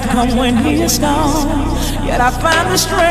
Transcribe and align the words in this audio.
have 0.00 0.10
come 0.10 0.36
when 0.36 0.56
he 0.58 0.82
is 0.82 0.98
gone. 0.98 1.48
Yet 2.06 2.20
I 2.20 2.30
find 2.30 2.70
the 2.70 2.76
strength. 2.76 3.05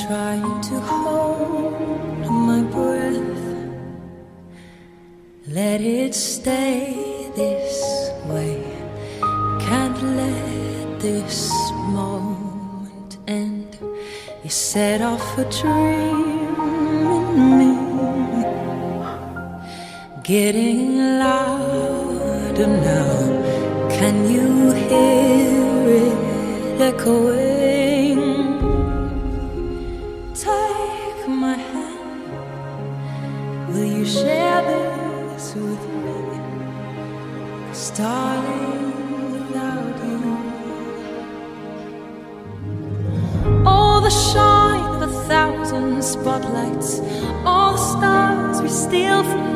Trying 0.00 0.60
to 0.62 0.80
hold 0.80 2.26
my 2.30 2.62
breath. 2.62 3.42
Let 5.46 5.82
it 5.82 6.14
stay 6.14 7.30
this 7.36 8.10
way. 8.24 8.64
Can't 9.60 10.02
let 10.16 11.00
this 11.00 11.50
moment 11.98 13.18
end. 13.28 13.76
You 14.42 14.48
set 14.48 15.02
off 15.02 15.36
a 15.36 15.44
dream 15.60 16.56
in 17.16 17.58
me. 17.58 17.72
Getting 20.22 21.18
louder 21.18 22.66
now. 22.66 23.88
Can 23.90 24.16
you 24.30 24.72
hear 24.72 25.86
it 26.06 26.80
echoing? 26.80 27.51
All 43.64 44.00
the 44.00 44.10
shine 44.10 44.84
of 44.94 45.02
a 45.02 45.12
thousand 45.28 46.02
spotlights, 46.02 47.00
all 47.44 47.72
the 47.72 47.78
stars 47.78 48.60
we 48.60 48.68
steal 48.68 49.22
from. 49.22 49.51